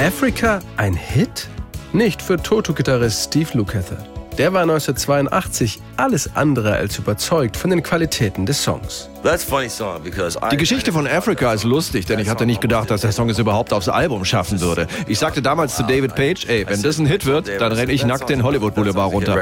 [0.00, 1.46] Africa ein Hit?
[1.92, 3.98] Nicht für Toto-Gitarrist Steve Lukather.
[4.38, 9.10] Der war 1982 alles andere als überzeugt von den Qualitäten des Songs.
[10.50, 13.38] Die Geschichte von Africa ist lustig, denn ich hatte nicht gedacht, dass der Song es
[13.38, 14.86] überhaupt aufs Album schaffen würde.
[15.06, 18.06] Ich sagte damals zu David Page, ey, wenn das ein Hit wird, dann renne ich
[18.06, 19.36] nackt den Hollywood Boulevard runter.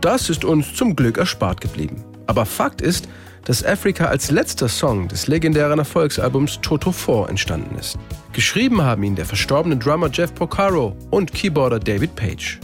[0.00, 2.04] Das ist uns zum Glück erspart geblieben.
[2.28, 3.08] Aber Fakt ist,
[3.48, 7.98] dass Africa als letzter Song des legendären Erfolgsalbums Toto 4 entstanden ist.
[8.34, 12.60] Geschrieben haben ihn der verstorbene Drummer Jeff Porcaro und Keyboarder David Page.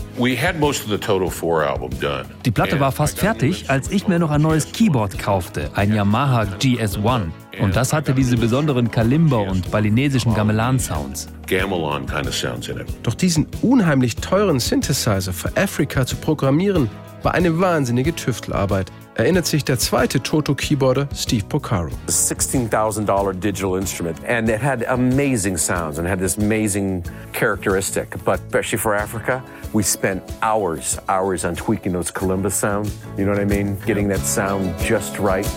[2.44, 6.42] Die Platte war fast fertig, als ich mir noch ein neues Keyboard kaufte, ein Yamaha
[6.60, 7.30] GS1.
[7.60, 11.28] Und das hatte diese besonderen Kalimba- und balinesischen Gamelan-Sounds.
[13.02, 16.90] Doch diesen unheimlich teuren Synthesizer für Africa zu programmieren,
[17.24, 21.90] war eine wahnsinnige Tüftelarbeit, erinnert sich der zweite Toto-Keyboarder Steve Porcaro.
[22.08, 27.02] $16,000 digital instrument and it had amazing sounds and had this amazing
[27.32, 28.10] characteristic.
[28.24, 32.92] But especially for Africa, we spent hours, hours on tweaking those kalimba sounds.
[33.16, 33.76] You know what I mean?
[33.86, 35.48] Getting that sound just right.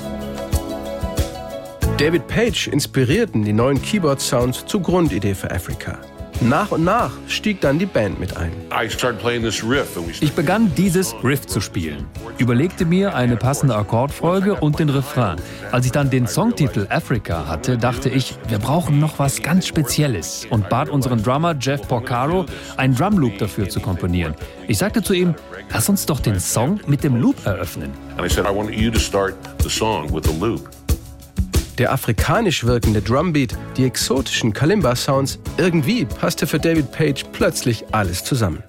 [1.97, 5.97] David Page inspirierten die neuen Keyboard-Sounds zur Grundidee für Africa.
[6.41, 8.51] Nach und nach stieg dann die Band mit ein.
[10.21, 12.05] Ich begann dieses Riff zu spielen,
[12.37, 15.37] überlegte mir eine passende Akkordfolge und den Refrain.
[15.71, 20.45] Als ich dann den Songtitel Africa hatte, dachte ich, wir brauchen noch was ganz Spezielles
[20.51, 22.45] und bat unseren Drummer Jeff Porcaro,
[22.77, 24.35] einen Drumloop dafür zu komponieren.
[24.67, 25.33] Ich sagte zu ihm,
[25.71, 27.91] lass uns doch den Song mit dem Loop eröffnen.
[28.15, 30.69] And I said, I want you to start the song with the loop.
[31.77, 38.63] Der afrikanisch wirkende Drumbeat, die exotischen Kalimba-Sounds, irgendwie passte für David Page plötzlich alles zusammen.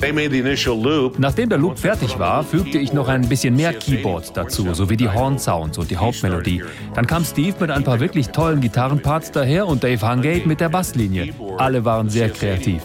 [1.16, 5.08] Nachdem der Loop fertig war, fügte ich noch ein bisschen mehr Keyboard dazu, sowie die
[5.08, 6.62] Horn-Sounds und die Hauptmelodie.
[6.94, 10.68] Dann kam Steve mit ein paar wirklich tollen Gitarrenparts daher und Dave Hungate mit der
[10.68, 11.32] Basslinie.
[11.56, 12.82] Alle waren sehr kreativ.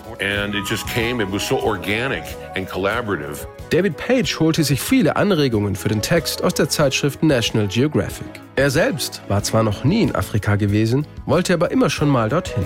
[3.72, 8.40] David Page holte sich viele Anregungen für den Text aus der Zeitschrift National Geographic.
[8.56, 12.64] Er selbst war zwar noch nie in Afrika gewesen, wollte aber immer schon mal dorthin.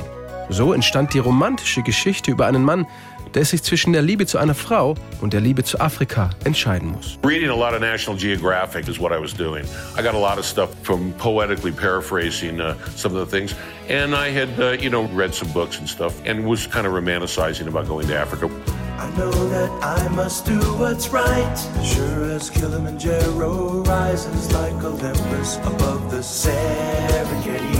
[0.49, 2.85] So entstand die romantische Geschichte über einen Mann,
[3.33, 7.17] der sich zwischen der Liebe zu einer Frau und der Liebe zu Afrika entscheiden muss.
[7.23, 9.65] Reading a lot of National Geographic is what I was doing.
[9.97, 13.55] I got a lot of stuff from poetically paraphrasing uh, some of the things,
[13.89, 16.93] and I had, uh, you know, read some books and stuff, and was kind of
[16.93, 18.49] romanticizing about going to Africa.
[18.97, 21.57] I know that I must do what's right.
[21.83, 27.76] Sure as Kilimanjaro rises like Olympus above the Serengeti.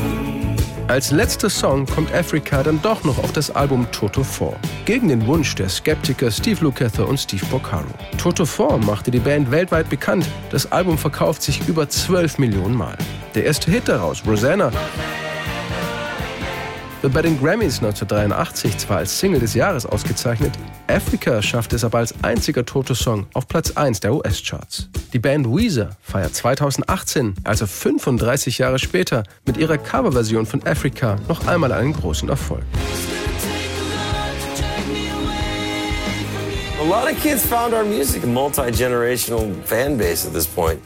[0.88, 4.56] Als letzter Song kommt Africa dann doch noch auf das Album Toto 4.
[4.86, 7.90] Gegen den Wunsch der Skeptiker Steve Lukather und Steve Porcaro.
[8.18, 10.26] Toto 4 machte die Band weltweit bekannt.
[10.50, 12.98] Das Album verkauft sich über 12 Millionen Mal.
[13.36, 14.72] Der erste Hit daraus, Rosanna,
[17.02, 20.52] wird bei den Grammys 1983 zwar als Single des Jahres ausgezeichnet,
[20.88, 24.90] Africa schafft es aber als einziger Toto-Song auf Platz 1 der US-Charts.
[25.14, 31.46] Die Band Weezer feiert 2018, also 35 Jahre später, mit ihrer Coverversion von Africa noch
[31.48, 32.64] einmal einen großen Erfolg.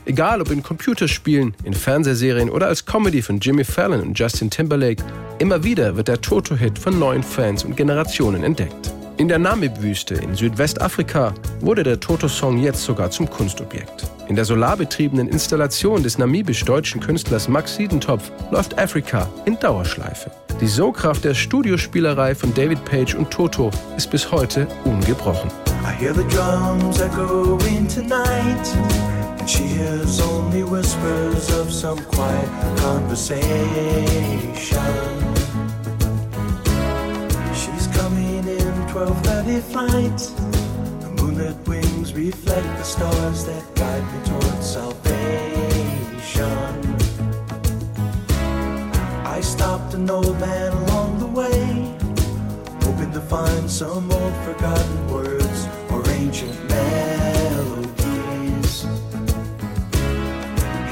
[0.06, 5.04] Egal ob in Computerspielen, in Fernsehserien oder als Comedy von Jimmy Fallon und Justin Timberlake,
[5.40, 8.94] immer wieder wird der Toto-Hit von neuen Fans und Generationen entdeckt.
[9.18, 14.10] In der Namib-Wüste in Südwestafrika wurde der Toto-Song jetzt sogar zum Kunstobjekt.
[14.30, 20.32] In der solarbetriebenen Installation des namibisch-deutschen Künstlers Max Siedentopf läuft Afrika in Dauerschleife.
[20.62, 25.52] Die Sogkraft der Studiospielerei von David Page und Toto ist bis heute ungebrochen.
[25.84, 28.68] I hear the drums echoing tonight,
[29.40, 33.42] and she hears only whispers of some quiet conversation.
[37.54, 40.20] She's coming in 12.30 flight.
[41.02, 45.12] The moonlit wings reflect the stars that guide me towards salvation.
[49.26, 51.98] I stopped an old man along the way
[52.84, 55.41] Hoping to find some old forgotten words.
[55.41, 55.41] or
[56.32, 57.94] ancient melodies.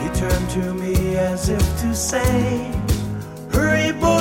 [0.01, 2.73] He turned to me as if to say
[3.49, 4.18] Hurry boy,